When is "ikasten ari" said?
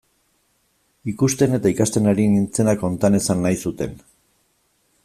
1.75-2.27